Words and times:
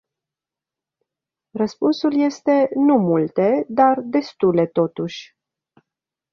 Răspunsul 1.51 2.19
este 2.21 2.69
nu 2.75 2.97
multe, 2.97 3.65
dar 3.69 3.99
destule 4.01 4.65
totuși. 4.65 5.35